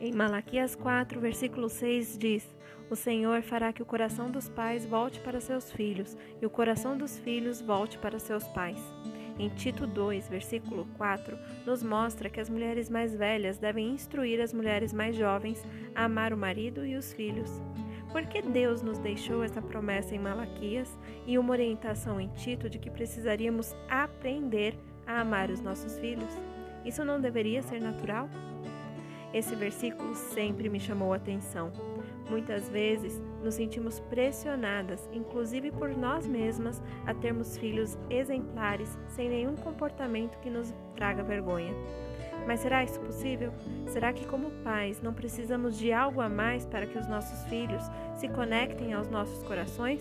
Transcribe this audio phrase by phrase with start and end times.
[0.00, 2.56] Em Malaquias 4, versículo 6 diz:
[2.88, 6.96] O Senhor fará que o coração dos pais volte para seus filhos e o coração
[6.96, 8.82] dos filhos volte para seus pais.
[9.38, 14.54] Em Tito 2, versículo 4, nos mostra que as mulheres mais velhas devem instruir as
[14.54, 15.62] mulheres mais jovens
[15.94, 17.60] a amar o marido e os filhos.
[18.10, 22.78] Por que Deus nos deixou essa promessa em Malaquias e uma orientação em Tito de
[22.78, 24.74] que precisaríamos aprender
[25.06, 26.32] a amar os nossos filhos?
[26.86, 28.30] Isso não deveria ser natural?
[29.32, 31.72] Esse versículo sempre me chamou a atenção.
[32.28, 39.56] Muitas vezes nos sentimos pressionadas, inclusive por nós mesmas, a termos filhos exemplares sem nenhum
[39.56, 41.74] comportamento que nos traga vergonha.
[42.46, 43.52] Mas será isso possível?
[43.86, 47.82] Será que, como pais, não precisamos de algo a mais para que os nossos filhos
[48.16, 50.00] se conectem aos nossos corações?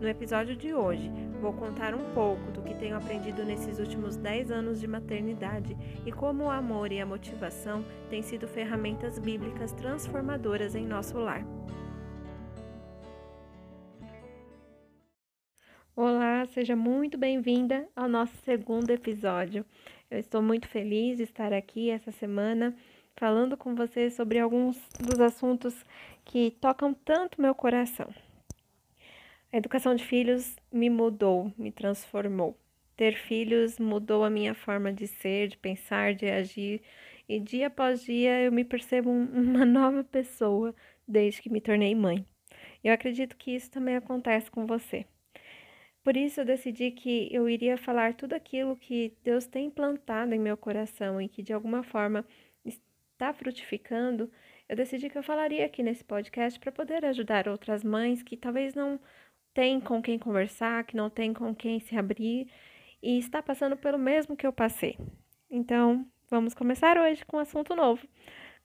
[0.00, 4.50] No episódio de hoje, vou contar um pouco do que tenho aprendido nesses últimos 10
[4.50, 10.74] anos de maternidade e como o amor e a motivação têm sido ferramentas bíblicas transformadoras
[10.74, 11.44] em nosso lar.
[15.94, 19.64] Olá, seja muito bem-vinda ao nosso segundo episódio.
[20.10, 22.76] Eu estou muito feliz de estar aqui essa semana
[23.16, 25.74] falando com você sobre alguns dos assuntos
[26.24, 28.08] que tocam tanto meu coração.
[29.52, 32.58] A educação de filhos me mudou, me transformou.
[32.96, 36.82] Ter filhos mudou a minha forma de ser, de pensar, de agir,
[37.28, 40.74] e dia após dia eu me percebo uma nova pessoa
[41.06, 42.24] desde que me tornei mãe.
[42.82, 45.06] Eu acredito que isso também acontece com você.
[46.02, 50.38] Por isso eu decidi que eu iria falar tudo aquilo que Deus tem plantado em
[50.38, 52.24] meu coração e que de alguma forma
[52.64, 54.30] está frutificando.
[54.68, 58.74] Eu decidi que eu falaria aqui nesse podcast para poder ajudar outras mães que talvez
[58.74, 59.00] não
[59.56, 62.46] tem com quem conversar, que não tem com quem se abrir
[63.02, 64.98] e está passando pelo mesmo que eu passei.
[65.50, 68.06] Então, vamos começar hoje com um assunto novo.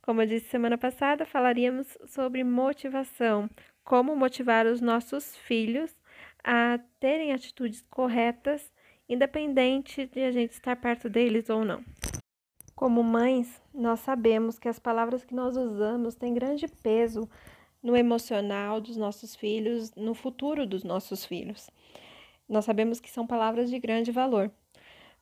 [0.01, 3.49] Como eu disse semana passada, falaríamos sobre motivação,
[3.85, 5.95] como motivar os nossos filhos
[6.43, 8.69] a terem atitudes corretas,
[9.07, 11.81] independente de a gente estar perto deles ou não.
[12.75, 17.29] Como mães, nós sabemos que as palavras que nós usamos têm grande peso
[17.81, 21.69] no emocional dos nossos filhos, no futuro dos nossos filhos.
[22.47, 24.51] Nós sabemos que são palavras de grande valor,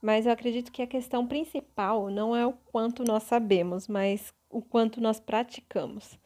[0.02, 4.62] mas eu acredito que a questão principal não é o quanto nós sabemos, mas o
[4.62, 6.18] quanto nós praticamos.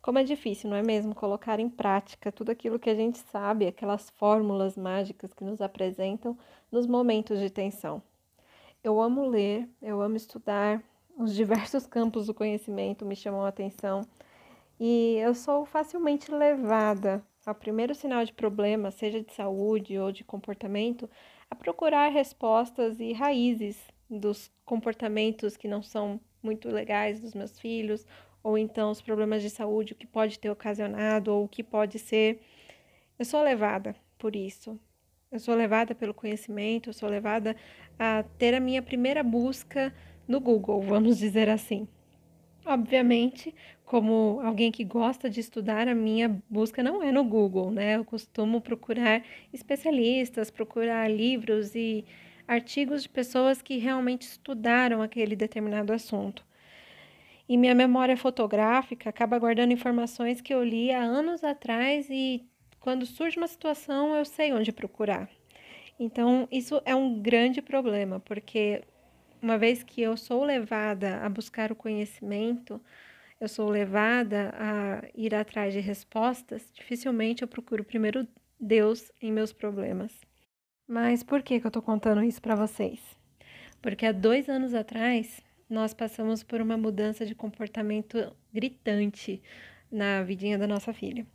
[0.00, 3.66] Como é difícil, não é mesmo, colocar em prática tudo aquilo que a gente sabe,
[3.66, 6.36] aquelas fórmulas mágicas que nos apresentam
[6.70, 8.02] nos momentos de tensão.
[8.82, 10.82] Eu amo ler, eu amo estudar,
[11.16, 14.06] os diversos campos do conhecimento me chamam a atenção
[14.78, 20.24] e eu sou facilmente levada ao primeiro sinal de problema, seja de saúde ou de
[20.24, 21.08] comportamento,
[21.50, 28.06] a procurar respostas e raízes dos comportamentos que não são muito legais dos meus filhos,
[28.42, 31.98] ou então os problemas de saúde, o que pode ter ocasionado, ou o que pode
[31.98, 32.42] ser.
[33.18, 34.78] Eu sou levada por isso.
[35.32, 37.56] Eu sou levada pelo conhecimento, eu sou levada
[37.98, 39.92] a ter a minha primeira busca
[40.28, 41.88] no Google, vamos dizer assim.
[42.66, 47.96] Obviamente, como alguém que gosta de estudar, a minha busca não é no Google, né?
[47.96, 49.22] Eu costumo procurar
[49.52, 52.04] especialistas, procurar livros e
[52.48, 56.44] artigos de pessoas que realmente estudaram aquele determinado assunto.
[57.48, 62.42] E minha memória fotográfica acaba guardando informações que eu li há anos atrás e
[62.80, 65.28] quando surge uma situação eu sei onde procurar.
[66.00, 68.82] Então, isso é um grande problema, porque
[69.42, 72.80] uma vez que eu sou levada a buscar o conhecimento,
[73.44, 78.26] eu sou levada a ir atrás de respostas, dificilmente eu procuro primeiro
[78.58, 80.18] Deus em meus problemas.
[80.88, 83.00] Mas por que, que eu estou contando isso para vocês?
[83.82, 89.42] Porque há dois anos atrás nós passamos por uma mudança de comportamento gritante
[89.92, 91.26] na vidinha da nossa filha.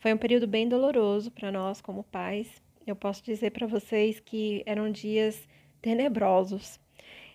[0.00, 2.60] Foi um período bem doloroso para nós como pais.
[2.84, 5.48] Eu posso dizer para vocês que eram dias
[5.80, 6.80] tenebrosos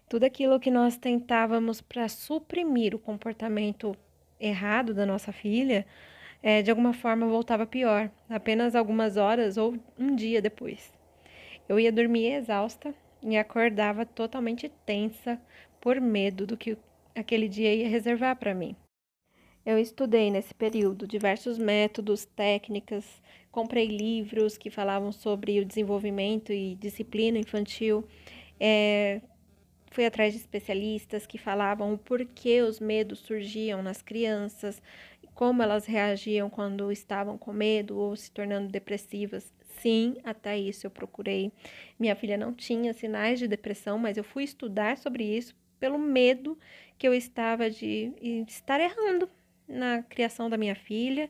[0.09, 3.95] tudo aquilo que nós tentávamos para suprimir o comportamento
[4.39, 5.85] errado da nossa filha,
[6.41, 10.93] é, de alguma forma voltava pior, apenas algumas horas ou um dia depois.
[11.67, 15.39] Eu ia dormir exausta e acordava totalmente tensa
[15.81, 16.77] por medo do que
[17.15, 18.75] aquele dia ia reservar para mim.
[19.65, 26.75] Eu estudei nesse período diversos métodos, técnicas, comprei livros que falavam sobre o desenvolvimento e
[26.75, 28.07] disciplina infantil,
[28.59, 29.19] é,
[29.91, 34.81] Fui atrás de especialistas que falavam o porquê os medos surgiam nas crianças,
[35.33, 39.53] como elas reagiam quando estavam com medo ou se tornando depressivas.
[39.79, 41.51] Sim, até isso eu procurei.
[41.99, 46.57] Minha filha não tinha sinais de depressão, mas eu fui estudar sobre isso pelo medo
[46.97, 48.11] que eu estava de
[48.47, 49.29] estar errando,
[49.67, 51.29] na criação da minha filha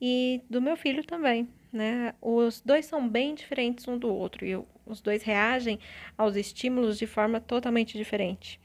[0.00, 2.14] e do meu filho também, né?
[2.20, 4.56] Os dois são bem diferentes um do outro e
[4.86, 5.78] os dois reagem
[6.16, 8.60] aos estímulos de forma totalmente diferente.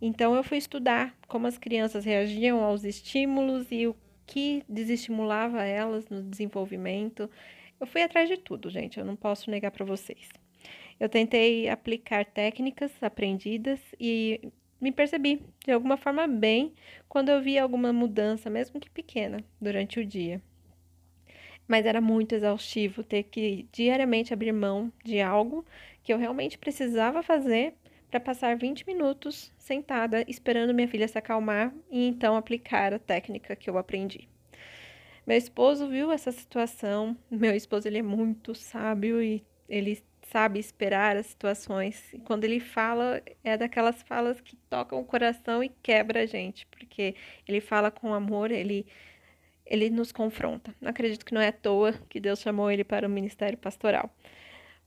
[0.00, 6.08] Então eu fui estudar como as crianças reagiam aos estímulos e o que desestimulava elas
[6.08, 7.30] no desenvolvimento.
[7.80, 10.28] Eu fui atrás de tudo, gente, eu não posso negar para vocês.
[10.98, 16.74] Eu tentei aplicar técnicas aprendidas e me percebi de alguma forma bem
[17.08, 20.40] quando eu via alguma mudança, mesmo que pequena, durante o dia.
[21.66, 25.64] Mas era muito exaustivo ter que diariamente abrir mão de algo
[26.02, 27.74] que eu realmente precisava fazer
[28.10, 33.56] para passar 20 minutos sentada esperando minha filha se acalmar e então aplicar a técnica
[33.56, 34.28] que eu aprendi.
[35.26, 37.16] Meu esposo viu essa situação.
[37.28, 42.12] Meu esposo ele é muito sábio e ele sabe esperar as situações.
[42.12, 46.66] E quando ele fala, é daquelas falas que tocam o coração e quebra a gente,
[46.66, 47.16] porque
[47.46, 48.86] ele fala com amor, ele
[49.66, 50.74] ele nos confronta.
[50.84, 54.10] Acredito que não é à toa que Deus chamou ele para o ministério pastoral.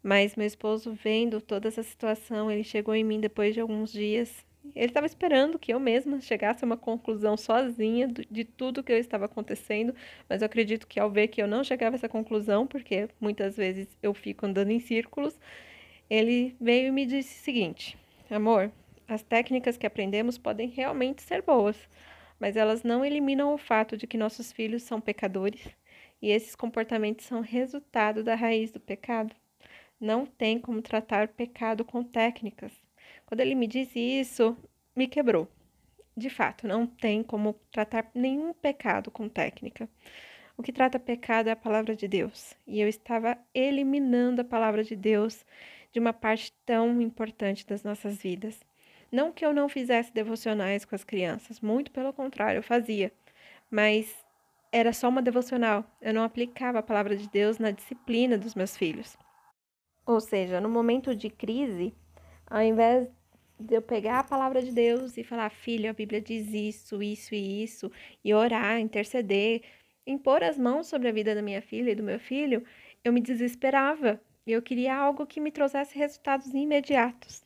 [0.02, 4.46] Mas meu esposo, vendo toda essa situação, ele chegou em mim depois de alguns dias.
[4.76, 8.98] Ele estava esperando que eu mesma chegasse a uma conclusão sozinha de tudo que eu
[8.98, 9.94] estava acontecendo,
[10.28, 13.58] mas eu acredito que ao ver que eu não chegava a essa conclusão, porque muitas
[13.58, 15.38] vezes eu fico andando em círculos,
[16.10, 17.98] ele veio e me disse o seguinte:
[18.30, 18.72] Amor,
[19.08, 21.78] as técnicas que aprendemos podem realmente ser boas,
[22.40, 25.62] mas elas não eliminam o fato de que nossos filhos são pecadores
[26.22, 29.36] e esses comportamentos são resultado da raiz do pecado.
[30.00, 32.72] Não tem como tratar pecado com técnicas.
[33.26, 34.58] Quando ele me disse isso,
[34.96, 35.48] me quebrou.
[36.16, 39.90] De fato, não tem como tratar nenhum pecado com técnica.
[40.58, 42.54] O que trata pecado é a palavra de Deus.
[42.68, 45.46] E eu estava eliminando a palavra de Deus
[45.92, 48.60] de uma parte tão importante das nossas vidas.
[49.12, 53.12] Não que eu não fizesse devocionais com as crianças, muito pelo contrário, eu fazia.
[53.70, 54.16] Mas
[54.72, 55.84] era só uma devocional.
[56.02, 59.18] Eu não aplicava a palavra de Deus na disciplina dos meus filhos.
[60.06, 61.94] Ou seja, no momento de crise,
[62.48, 63.10] ao invés
[63.60, 67.36] de eu pegar a palavra de Deus e falar, filho, a Bíblia diz isso, isso
[67.36, 67.92] e isso,
[68.24, 69.62] e orar, interceder,
[70.08, 72.64] impor as mãos sobre a vida da minha filha e do meu filho,
[73.04, 74.20] eu me desesperava.
[74.48, 77.44] Eu queria algo que me trouxesse resultados imediatos.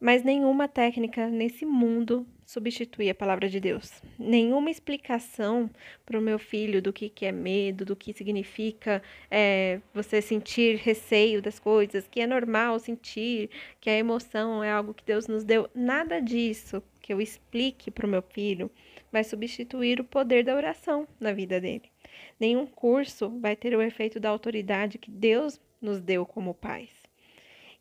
[0.00, 4.02] Mas nenhuma técnica nesse mundo substitui a palavra de Deus.
[4.18, 5.70] Nenhuma explicação
[6.04, 10.76] para o meu filho do que, que é medo, do que significa é, você sentir
[10.76, 13.50] receio das coisas, que é normal sentir,
[13.80, 15.68] que a emoção é algo que Deus nos deu.
[15.74, 18.70] Nada disso que eu explique para o meu filho
[19.10, 21.90] vai substituir o poder da oração na vida dele.
[22.38, 26.90] Nenhum curso vai ter o efeito da autoridade que Deus nos deu como pais.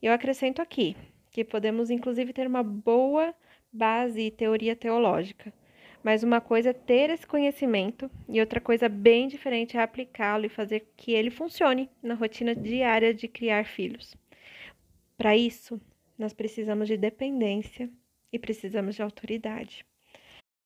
[0.01, 0.95] Eu acrescento aqui
[1.33, 3.33] que podemos inclusive ter uma boa
[3.71, 5.51] base e teoria teológica.
[6.03, 10.49] Mas uma coisa é ter esse conhecimento e outra coisa bem diferente é aplicá-lo e
[10.49, 14.15] fazer que ele funcione na rotina diária de criar filhos.
[15.17, 15.81] Para isso,
[16.17, 17.89] nós precisamos de dependência
[18.31, 19.85] e precisamos de autoridade.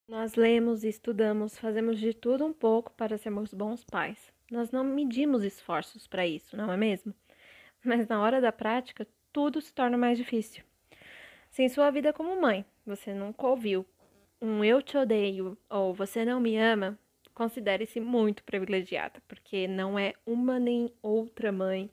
[0.07, 4.33] Nós lemos estudamos, fazemos de tudo um pouco para sermos bons pais.
[4.51, 7.13] Nós não medimos esforços para isso, não é mesmo?
[7.85, 9.07] Mas na hora da prática,
[9.38, 10.63] tudo se torna mais difícil.
[11.51, 13.86] Se em sua vida como mãe você nunca ouviu
[14.42, 16.98] um eu te odeio ou você não me ama,
[17.36, 21.88] considere-se muito privilegiada, porque não é uma nem outra mãe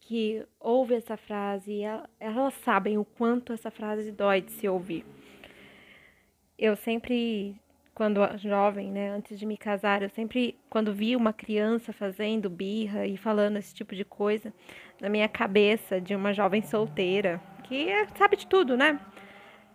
[0.00, 1.82] que ouve essa frase e
[2.20, 5.02] elas sabem o quanto essa frase dói de se ouvir.
[6.58, 7.56] Eu sempre,
[7.94, 13.06] quando jovem, né, antes de me casar, eu sempre, quando vi uma criança fazendo birra
[13.06, 14.52] e falando esse tipo de coisa,
[15.02, 19.00] na minha cabeça de uma jovem solteira, que é, sabe de tudo, né?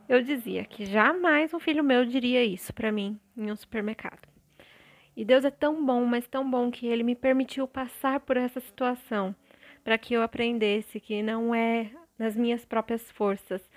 [0.08, 4.26] Eu dizia que jamais um filho meu diria isso para mim em um supermercado.
[5.18, 8.62] E Deus é tão bom, mas tão bom que ele me permitiu passar por essa
[8.62, 9.36] situação
[9.84, 13.70] para que eu aprendesse que não é nas minhas próprias forças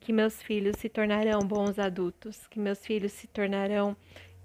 [0.00, 3.96] que meus filhos se tornarão bons adultos, que meus filhos se tornarão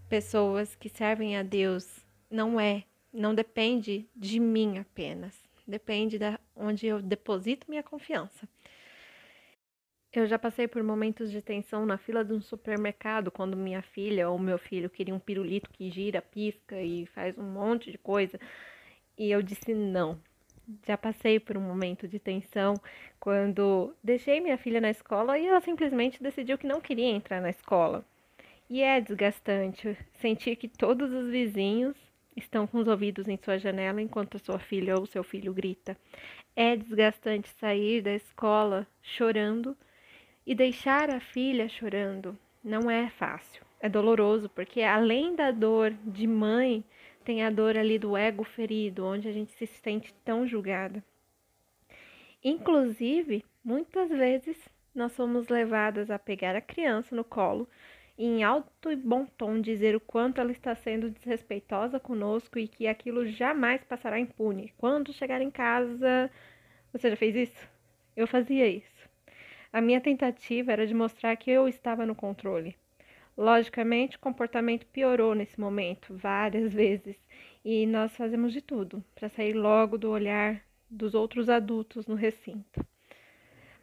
[0.10, 2.06] pessoas que servem a Deus.
[2.30, 5.36] Não é, não depende de mim apenas,
[5.68, 8.48] depende da onde eu deposito minha confiança.
[10.12, 14.28] Eu já passei por momentos de tensão na fila de um supermercado quando minha filha
[14.28, 18.40] ou meu filho queria um pirulito que gira, pisca e faz um monte de coisa.
[19.16, 20.20] E eu disse não.
[20.88, 22.74] Já passei por um momento de tensão
[23.20, 27.50] quando deixei minha filha na escola e ela simplesmente decidiu que não queria entrar na
[27.52, 28.04] escola.
[28.68, 31.96] E é desgastante sentir que todos os vizinhos
[32.40, 35.96] estão com os ouvidos em sua janela enquanto a sua filha ou seu filho grita.
[36.56, 39.78] É desgastante sair da escola chorando
[40.46, 43.64] e deixar a filha chorando não é fácil.
[43.82, 46.84] é doloroso, porque além da dor de mãe,
[47.24, 51.04] tem a dor ali do ego ferido, onde a gente se sente tão julgada.
[52.44, 54.58] Inclusive, muitas vezes
[54.94, 57.70] nós somos levadas a pegar a criança no colo
[58.20, 62.68] e em alto e bom tom dizer o quanto ela está sendo desrespeitosa conosco e
[62.68, 64.74] que aquilo jamais passará impune.
[64.78, 66.30] Quando chegar em casa,
[66.92, 67.70] você já fez isso?
[68.18, 69.08] Eu fazia isso.
[69.72, 72.76] A minha tentativa era de mostrar que eu estava no controle.
[73.38, 77.16] Logicamente, o comportamento piorou nesse momento, várias vezes,
[77.64, 82.86] e nós fazemos de tudo para sair logo do olhar dos outros adultos no recinto.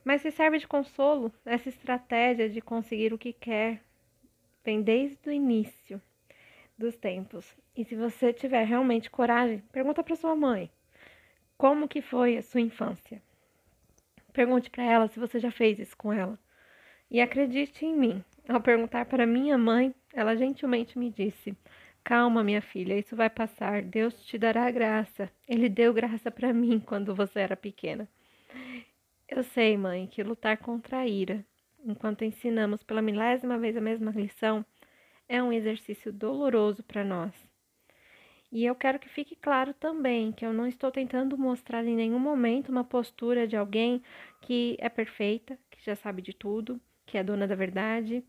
[0.05, 3.86] Mas se serve de consolo, essa estratégia de conseguir o que quer
[4.67, 6.03] vem desde o início
[6.77, 7.47] dos tempos.
[7.77, 10.69] E se você tiver realmente coragem, pergunta para sua mãe
[11.57, 13.23] como que foi a sua infância.
[14.33, 16.37] Pergunte para ela se você já fez isso com ela.
[17.09, 18.25] E acredite em mim.
[18.49, 21.57] Ao perguntar para minha mãe, ela gentilmente me disse:
[22.03, 23.83] Calma, minha filha, isso vai passar.
[23.83, 25.31] Deus te dará graça.
[25.49, 28.09] Ele deu graça para mim quando você era pequena.
[29.29, 31.45] Eu sei, mãe, que lutar contra a ira,
[31.87, 34.65] enquanto ensinamos pela milésima vez a mesma lição,
[35.29, 37.33] é um exercício doloroso para nós.
[38.51, 42.19] E eu quero que fique claro também que eu não estou tentando mostrar em nenhum
[42.19, 44.03] momento uma postura de alguém
[44.43, 48.25] que é perfeita, que já sabe de tudo, que é dona da verdade.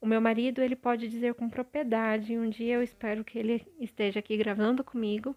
[0.00, 4.20] O meu marido, ele pode dizer com propriedade, um dia eu espero que ele esteja
[4.20, 5.34] aqui gravando comigo,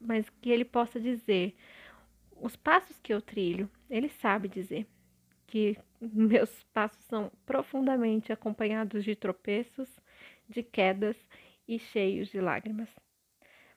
[0.00, 1.56] mas que ele possa dizer
[2.40, 4.86] os passos que eu trilho, ele sabe dizer
[5.46, 5.76] que
[6.12, 9.88] meus passos são profundamente acompanhados de tropeços,
[10.48, 11.16] de quedas
[11.66, 12.88] e cheios de lágrimas.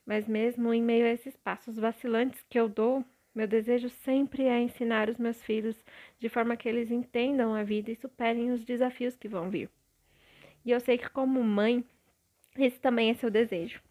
[0.05, 4.59] Mas mesmo em meio a esses passos vacilantes que eu dou, meu desejo sempre é
[4.59, 5.85] ensinar os meus filhos
[6.19, 9.69] de forma que eles entendam a vida e superem os desafios que vão vir.
[10.65, 11.83] E eu sei que, como mãe,
[12.57, 13.81] esse também é seu desejo.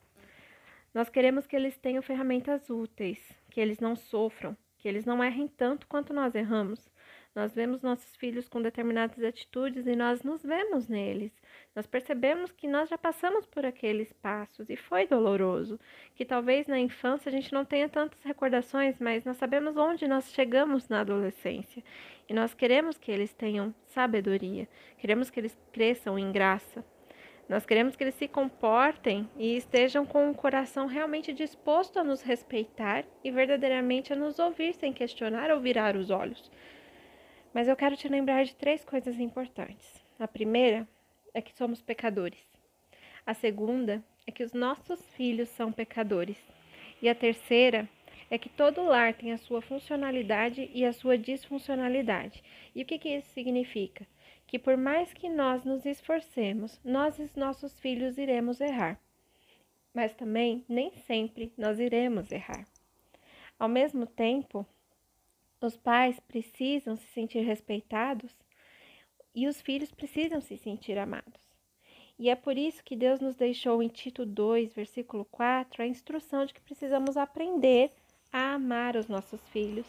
[0.93, 3.19] Nós queremos que eles tenham ferramentas úteis,
[3.51, 6.91] que eles não sofram, que eles não errem tanto quanto nós erramos,
[7.33, 11.33] nós vemos nossos filhos com determinadas atitudes e nós nos vemos neles.
[11.77, 15.79] Nós percebemos que nós já passamos por aqueles passos e foi doloroso.
[16.17, 20.33] Que talvez na infância a gente não tenha tantas recordações, mas nós sabemos onde nós
[20.33, 21.85] chegamos na adolescência.
[22.29, 24.69] E nós queremos que eles tenham sabedoria,
[24.99, 26.85] queremos que eles cresçam em graça.
[27.49, 32.23] Nós queremos que eles se comportem e estejam com o coração realmente disposto a nos
[32.23, 36.51] respeitar e verdadeiramente a nos ouvir sem questionar ou virar os olhos.
[37.53, 40.03] Mas eu quero te lembrar de três coisas importantes.
[40.19, 40.87] A primeira
[41.35, 42.45] é que somos pecadores.
[43.27, 46.39] A segunda é que os nossos filhos são pecadores.
[47.03, 47.89] E a terceira
[48.31, 52.43] é que todo lar tem a sua funcionalidade e a sua disfuncionalidade.
[52.75, 54.07] E o que, que isso significa?
[54.47, 59.01] Que por mais que nós nos esforcemos, nós e nossos filhos iremos errar.
[59.93, 62.65] Mas também nem sempre nós iremos errar.
[63.59, 64.65] Ao mesmo tempo,
[65.61, 68.35] os pais precisam se sentir respeitados
[69.35, 71.41] e os filhos precisam se sentir amados.
[72.19, 76.45] E é por isso que Deus nos deixou em Tito 2, versículo 4, a instrução
[76.45, 77.93] de que precisamos aprender
[78.33, 79.87] a amar os nossos filhos.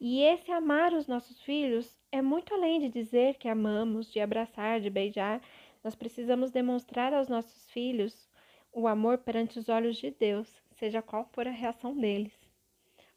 [0.00, 4.80] E esse amar os nossos filhos é muito além de dizer que amamos, de abraçar,
[4.80, 5.42] de beijar.
[5.82, 8.28] Nós precisamos demonstrar aos nossos filhos
[8.72, 12.32] o amor perante os olhos de Deus, seja qual for a reação deles.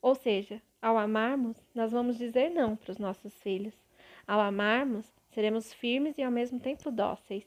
[0.02, 3.76] Ou seja, ao amarmos, nós vamos dizer não para os nossos filhos.
[4.28, 7.46] Ao amarmos, seremos firmes e ao mesmo tempo dóceis.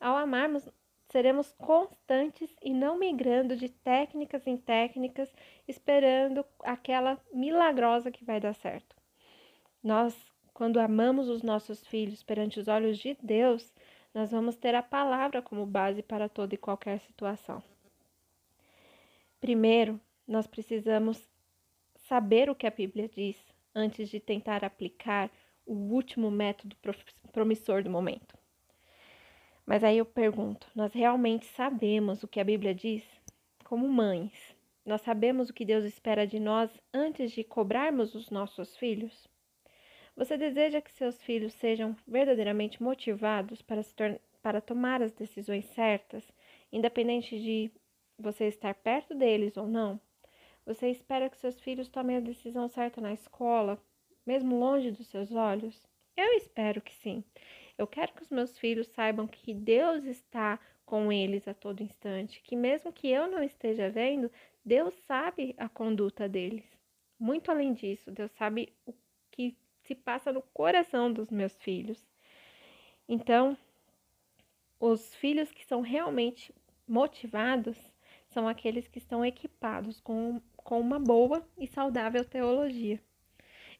[0.00, 0.68] Ao amarmos,
[1.10, 5.32] seremos constantes e não migrando de técnicas em técnicas,
[5.68, 8.96] esperando aquela milagrosa que vai dar certo.
[9.82, 10.16] Nós,
[10.52, 13.72] quando amamos os nossos filhos perante os olhos de Deus,
[14.14, 17.62] nós vamos ter a palavra como base para toda e qualquer situação.
[19.40, 21.31] Primeiro, nós precisamos
[22.12, 23.38] saber o que a Bíblia diz
[23.74, 25.30] antes de tentar aplicar
[25.64, 26.76] o último método
[27.32, 28.36] promissor do momento.
[29.64, 33.02] Mas aí eu pergunto: nós realmente sabemos o que a Bíblia diz?
[33.64, 34.54] Como mães,
[34.84, 39.26] nós sabemos o que Deus espera de nós antes de cobrarmos os nossos filhos?
[40.14, 43.94] Você deseja que seus filhos sejam verdadeiramente motivados para, se
[44.42, 46.30] para tomar as decisões certas,
[46.70, 47.70] independente de
[48.18, 49.98] você estar perto deles ou não?
[50.64, 53.82] Você espera que seus filhos tomem a decisão certa na escola,
[54.24, 55.86] mesmo longe dos seus olhos?
[56.16, 57.24] Eu espero que sim.
[57.76, 62.42] Eu quero que os meus filhos saibam que Deus está com eles a todo instante,
[62.42, 64.30] que mesmo que eu não esteja vendo,
[64.64, 66.64] Deus sabe a conduta deles.
[67.18, 68.94] Muito além disso, Deus sabe o
[69.30, 72.06] que se passa no coração dos meus filhos.
[73.08, 73.56] Então,
[74.78, 76.54] os filhos que são realmente
[76.86, 77.78] motivados
[78.32, 83.00] são aqueles que estão equipados com, com uma boa e saudável teologia.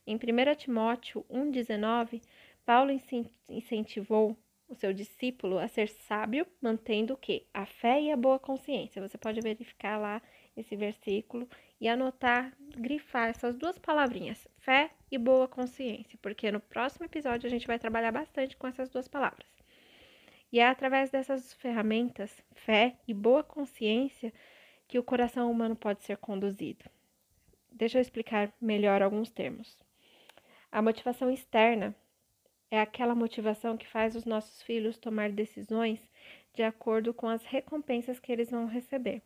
[0.07, 0.19] Em 1
[0.57, 2.23] Timóteo 1,19,
[2.65, 2.91] Paulo
[3.49, 4.37] incentivou
[4.69, 7.47] o seu discípulo a ser sábio, mantendo o quê?
[7.53, 9.07] A fé e a boa consciência.
[9.07, 10.21] Você pode verificar lá
[10.57, 11.49] esse versículo
[11.81, 17.51] e anotar, grifar essas duas palavrinhas, fé e boa consciência, porque no próximo episódio a
[17.51, 19.47] gente vai trabalhar bastante com essas duas palavras.
[20.53, 24.33] E é através dessas ferramentas, fé e boa consciência,
[24.87, 26.85] que o coração humano pode ser conduzido.
[27.71, 29.83] Deixa eu explicar melhor alguns termos.
[30.71, 31.97] A motivação externa
[32.71, 36.07] é aquela motivação que faz os nossos filhos tomar decisões
[36.53, 39.23] de acordo com as recompensas que eles vão receber.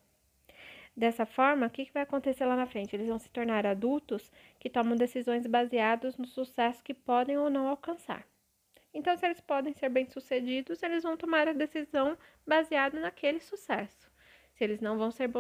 [0.97, 2.95] Dessa forma, o que vai acontecer lá na frente?
[2.95, 4.31] Eles vão se tornar adultos
[4.61, 8.25] que tomam decisões baseadas no sucesso que podem ou não alcançar.
[8.97, 14.11] Então, se eles podem ser bem-sucedidos, eles vão tomar a decisão baseada naquele sucesso.
[14.55, 15.31] Se eles não vão ser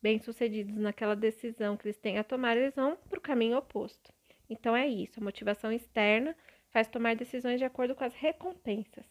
[0.00, 4.10] bem-sucedidos naquela decisão que eles têm a tomar, eles vão para o caminho oposto.
[4.48, 6.34] Então é isso, a motivação externa
[6.70, 9.04] faz tomar decisões de acordo com as recompensas.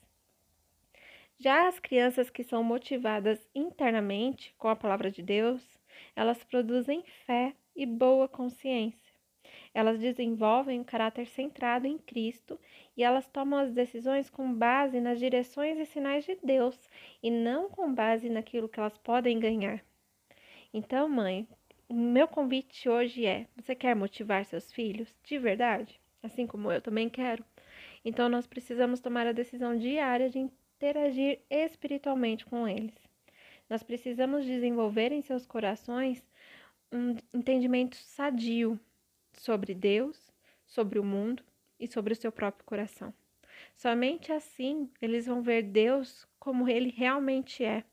[1.37, 5.63] Já as crianças que são motivadas internamente com a palavra de Deus,
[6.15, 9.06] elas produzem fé e boa consciência.
[9.77, 12.59] Elas desenvolvem um caráter centrado em Cristo
[12.97, 16.89] e elas tomam as decisões com base nas direções e sinais de Deus
[17.21, 19.85] e não com base naquilo que elas podem ganhar.
[20.73, 21.47] Então, mãe,
[21.87, 26.01] meu convite hoje é: você quer motivar seus filhos de verdade?
[26.23, 27.45] Assim como eu também quero.
[28.03, 32.95] Então, nós precisamos tomar a decisão diária de interagir espiritualmente com eles.
[33.69, 36.27] Nós precisamos desenvolver em seus corações
[36.91, 38.79] um entendimento sadio
[39.37, 40.31] sobre Deus,
[40.65, 41.43] sobre o mundo
[41.79, 43.13] e sobre o seu próprio coração.
[43.75, 47.83] Somente assim eles vão ver Deus como ele realmente é.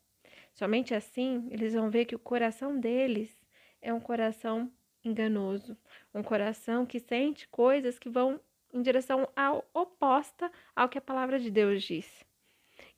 [0.52, 3.34] Somente assim eles vão ver que o coração deles
[3.80, 4.72] é um coração
[5.04, 5.76] enganoso,
[6.14, 8.40] um coração que sente coisas que vão
[8.72, 12.24] em direção ao, oposta ao que a palavra de Deus diz.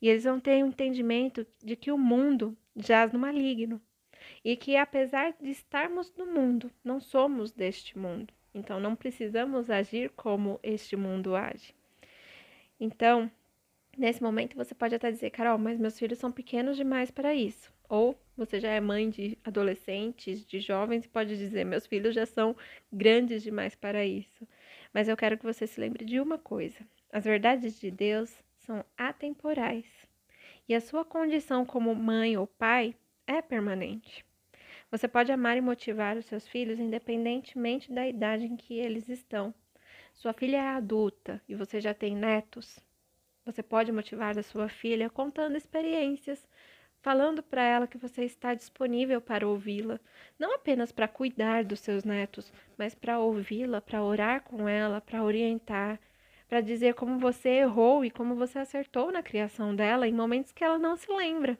[0.01, 3.81] E eles vão ter o um entendimento de que o mundo jaz no maligno
[4.43, 8.33] e que apesar de estarmos no mundo, não somos deste mundo.
[8.57, 11.75] Então não precisamos agir como este mundo age.
[12.79, 13.29] Então,
[13.97, 17.71] nesse momento você pode até dizer, Carol, mas meus filhos são pequenos demais para isso.
[17.89, 22.25] Ou você já é mãe de adolescentes, de jovens e pode dizer: meus filhos já
[22.25, 22.55] são
[22.91, 24.47] grandes demais para isso.
[24.93, 26.79] Mas eu quero que você se lembre de uma coisa:
[27.11, 29.85] as verdades de Deus são atemporais
[30.67, 32.93] e a sua condição como mãe ou pai
[33.25, 34.26] é permanente.
[34.89, 39.53] Você pode amar e motivar os seus filhos independentemente da idade em que eles estão.
[40.13, 42.79] Sua filha é adulta e você já tem netos.
[43.45, 46.47] Você pode motivar a sua filha contando experiências
[47.01, 49.99] falando para ela que você está disponível para ouvi-la,
[50.37, 55.23] não apenas para cuidar dos seus netos, mas para ouvi-la, para orar com ela, para
[55.23, 55.99] orientar,
[56.49, 60.63] para dizer como você errou e como você acertou na criação dela em momentos que
[60.63, 61.57] ela não se lembra.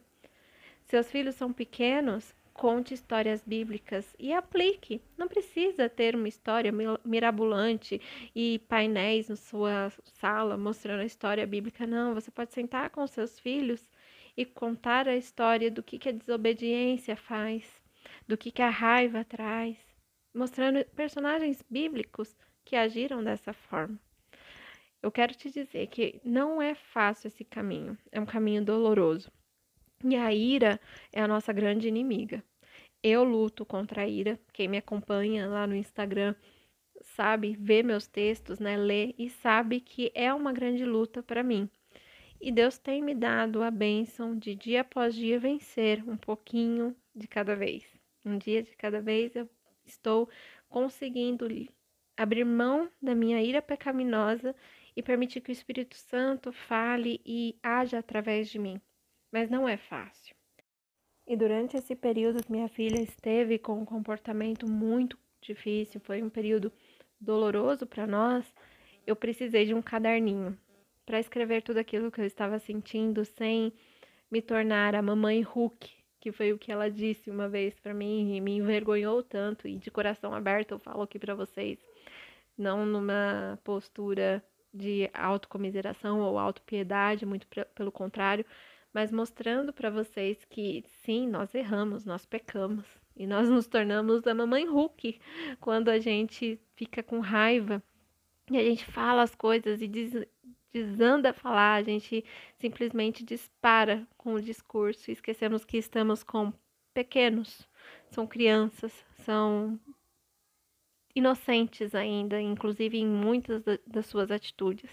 [0.83, 4.99] Seus filhos são pequenos, conte histórias bíblicas e aplique.
[5.15, 6.71] Não precisa ter uma história
[7.05, 8.01] mirabolante
[8.35, 12.15] e painéis na sua sala mostrando a história bíblica, não.
[12.15, 13.89] Você pode sentar com seus filhos
[14.35, 17.63] e contar a história do que, que a desobediência faz,
[18.27, 19.77] do que, que a raiva traz,
[20.33, 23.99] mostrando personagens bíblicos que agiram dessa forma.
[25.01, 29.31] Eu quero te dizer que não é fácil esse caminho, é um caminho doloroso.
[30.03, 30.79] E a ira
[31.11, 32.43] é a nossa grande inimiga.
[33.01, 34.39] Eu luto contra a ira.
[34.53, 36.35] Quem me acompanha lá no Instagram
[37.01, 41.69] sabe, vê meus textos, né, lê e sabe que é uma grande luta para mim.
[42.39, 47.27] E Deus tem me dado a bênção de dia após dia vencer um pouquinho de
[47.27, 47.83] cada vez.
[48.23, 49.49] Um dia de cada vez eu
[49.85, 50.29] estou
[50.69, 51.47] conseguindo
[52.15, 54.55] abrir mão da minha ira pecaminosa
[54.95, 58.79] e permitir que o Espírito Santo fale e haja através de mim.
[59.37, 60.35] Mas não é fácil.
[61.27, 66.73] E durante esse período minha filha esteve com um comportamento muito difícil, foi um período
[67.21, 68.51] doloroso para nós.
[69.05, 70.57] Eu precisei de um caderninho
[71.05, 73.71] para escrever tudo aquilo que eu estava sentindo sem
[74.31, 75.87] me tornar a mamãe Hulk,
[76.19, 79.77] que foi o que ela disse uma vez para mim e me envergonhou tanto e
[79.77, 81.77] de coração aberto eu falo aqui para vocês,
[82.57, 87.45] não numa postura de autocomiseração ou autopiedade, muito
[87.75, 88.43] pelo contrário,
[88.97, 92.83] mas mostrando para vocês que sim, nós erramos, nós pecamos
[93.15, 95.21] e nós nos tornamos a mamãe Hulk
[95.59, 97.83] quando a gente fica com raiva
[98.49, 100.13] e a gente fala as coisas e diz
[100.73, 102.25] desanda a falar, a gente
[102.57, 106.51] simplesmente dispara com o discurso e esquecemos que estamos com
[106.91, 107.69] pequenos,
[108.09, 109.79] são crianças, são
[111.13, 114.89] inocentes ainda, inclusive em muitas das suas atitudes.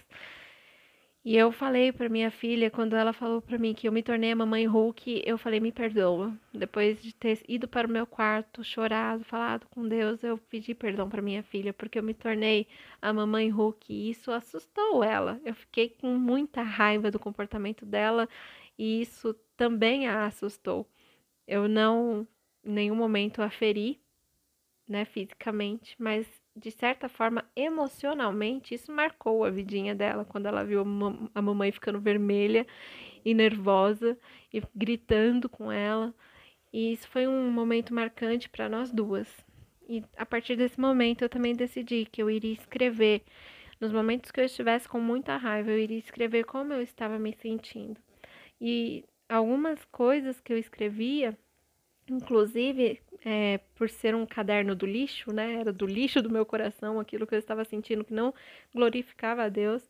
[1.25, 4.31] E eu falei para minha filha, quando ela falou para mim que eu me tornei
[4.31, 6.37] a mamãe Hulk, eu falei: me perdoa.
[6.53, 11.09] Depois de ter ido para o meu quarto, chorado, falado com Deus, eu pedi perdão
[11.09, 12.67] para minha filha, porque eu me tornei
[13.01, 15.41] a mamãe Hulk e isso assustou ela.
[15.43, 18.29] Eu fiquei com muita raiva do comportamento dela
[18.77, 20.87] e isso também a assustou.
[21.47, 22.27] Eu não,
[22.63, 23.99] em nenhum momento, a feri,
[24.87, 30.81] né, fisicamente, mas de certa forma, emocionalmente, isso marcou a vidinha dela quando ela viu
[31.33, 32.65] a mamãe ficando vermelha
[33.25, 34.17] e nervosa
[34.53, 36.13] e gritando com ela.
[36.71, 39.27] E isso foi um momento marcante para nós duas.
[39.87, 43.23] E a partir desse momento eu também decidi que eu iria escrever.
[43.79, 47.33] Nos momentos que eu estivesse com muita raiva, eu iria escrever como eu estava me
[47.33, 47.99] sentindo.
[48.59, 51.37] E algumas coisas que eu escrevia
[52.09, 55.55] Inclusive, é, por ser um caderno do lixo, né?
[55.55, 58.33] Era do lixo do meu coração, aquilo que eu estava sentindo que não
[58.73, 59.87] glorificava a Deus.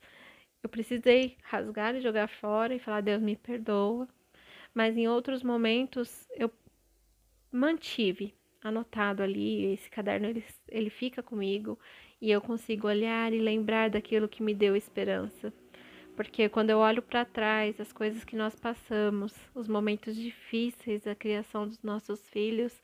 [0.62, 4.08] Eu precisei rasgar e jogar fora e falar: Deus me perdoa.
[4.74, 6.50] Mas em outros momentos eu
[7.52, 9.72] mantive anotado ali.
[9.74, 11.78] Esse caderno ele, ele fica comigo
[12.20, 15.52] e eu consigo olhar e lembrar daquilo que me deu esperança.
[16.16, 21.14] Porque quando eu olho para trás, as coisas que nós passamos, os momentos difíceis da
[21.14, 22.82] criação dos nossos filhos,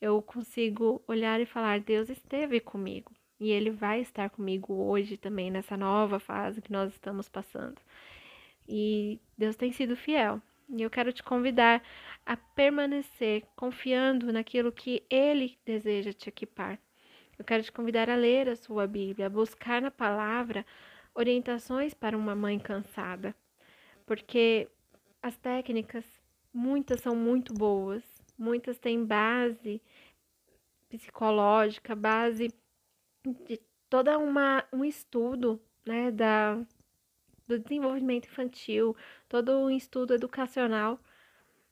[0.00, 5.50] eu consigo olhar e falar: Deus esteve comigo e Ele vai estar comigo hoje também,
[5.50, 7.80] nessa nova fase que nós estamos passando.
[8.68, 10.40] E Deus tem sido fiel.
[10.68, 11.82] E eu quero te convidar
[12.24, 16.78] a permanecer confiando naquilo que Ele deseja te equipar.
[17.38, 20.66] Eu quero te convidar a ler a sua Bíblia, a buscar na palavra
[21.18, 23.34] orientações para uma mãe cansada,
[24.06, 24.68] porque
[25.20, 26.04] as técnicas,
[26.54, 28.04] muitas são muito boas,
[28.38, 29.82] muitas têm base
[30.88, 32.54] psicológica, base
[33.46, 36.64] de toda uma um estudo, né, da
[37.48, 38.94] do desenvolvimento infantil,
[39.28, 41.00] todo um estudo educacional,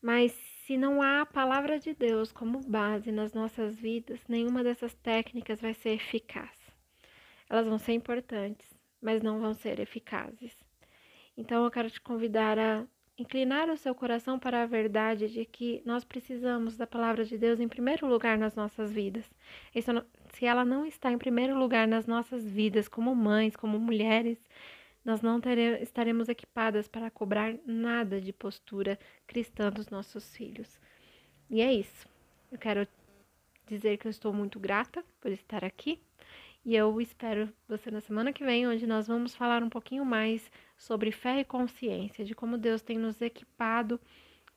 [0.02, 0.32] mas
[0.64, 5.60] se não há a palavra de Deus como base nas nossas vidas, nenhuma dessas técnicas
[5.60, 6.56] vai ser eficaz.
[7.48, 8.75] Elas vão ser importantes,
[9.06, 10.52] mas não vão ser eficazes.
[11.36, 12.84] Então eu quero te convidar a
[13.16, 17.60] inclinar o seu coração para a verdade de que nós precisamos da palavra de Deus
[17.60, 19.24] em primeiro lugar nas nossas vidas.
[20.34, 24.38] se ela não está em primeiro lugar nas nossas vidas, como mães, como mulheres,
[25.04, 30.80] nós não teremos, estaremos equipadas para cobrar nada de postura cristã dos nossos filhos.
[31.48, 32.08] E é isso.
[32.50, 32.88] Eu quero
[33.68, 36.00] dizer que eu estou muito grata por estar aqui
[36.66, 40.50] e eu espero você na semana que vem, onde nós vamos falar um pouquinho mais
[40.76, 44.00] sobre fé e consciência, de como Deus tem nos equipado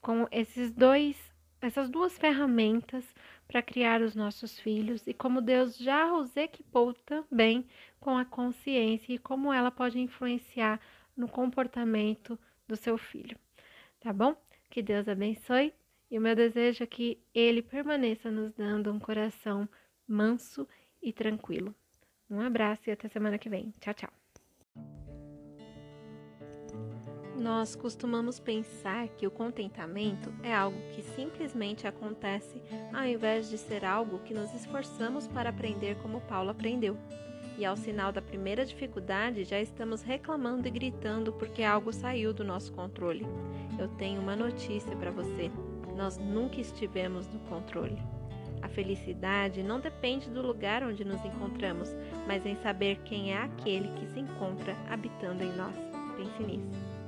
[0.02, 1.16] com esses dois,
[1.62, 3.06] essas duas ferramentas
[3.48, 7.64] para criar os nossos filhos e como Deus já os equipou também
[8.00, 10.82] com a consciência e como ela pode influenciar
[11.16, 13.38] no comportamento do seu filho.
[14.00, 14.36] Tá bom?
[14.72, 15.76] Que Deus abençoe
[16.10, 19.70] e o meu desejo é que ele permaneça nos dando um coração
[20.08, 20.68] manso
[21.04, 21.76] e tranquilo.
[22.30, 23.74] Um abraço e até semana que vem.
[23.80, 24.10] Tchau, tchau.
[27.36, 32.62] Nós costumamos pensar que o contentamento é algo que simplesmente acontece
[32.94, 36.98] ao invés de ser algo que nos esforçamos para aprender como Paulo aprendeu.
[37.58, 42.44] E ao sinal da primeira dificuldade, já estamos reclamando e gritando porque algo saiu do
[42.44, 43.26] nosso controle.
[43.78, 45.50] Eu tenho uma notícia para você:
[45.96, 47.98] nós nunca estivemos no controle.
[48.62, 51.96] A felicidade não depende do lugar onde nos encontramos,
[52.28, 55.76] mas em saber quem é aquele que se encontra habitando em nós.
[56.18, 56.99] Pense nisso.